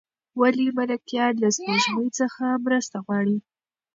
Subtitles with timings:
[0.39, 3.37] ولې ملکیار له سپوږمۍ څخه مرسته غواړي؟